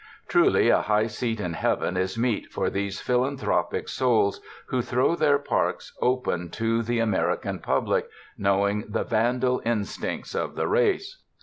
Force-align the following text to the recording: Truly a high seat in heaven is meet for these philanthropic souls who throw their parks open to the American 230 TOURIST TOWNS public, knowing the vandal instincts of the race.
Truly 0.27 0.69
a 0.69 0.81
high 0.81 1.05
seat 1.05 1.39
in 1.39 1.53
heaven 1.53 1.95
is 1.95 2.17
meet 2.17 2.51
for 2.51 2.71
these 2.71 2.99
philanthropic 2.99 3.87
souls 3.87 4.41
who 4.65 4.81
throw 4.81 5.15
their 5.15 5.37
parks 5.37 5.95
open 6.01 6.49
to 6.49 6.81
the 6.81 6.97
American 6.97 7.59
230 7.59 7.61
TOURIST 7.61 7.67
TOWNS 7.67 7.77
public, 7.77 8.09
knowing 8.35 8.85
the 8.89 9.03
vandal 9.03 9.61
instincts 9.63 10.33
of 10.33 10.55
the 10.55 10.67
race. 10.67 11.21